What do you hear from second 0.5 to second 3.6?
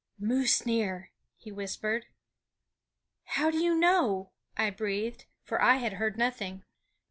near!" he whispered. "How do